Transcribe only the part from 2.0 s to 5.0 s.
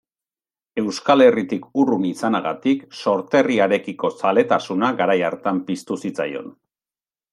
izanagatik, sorterriarekiko zaletasuna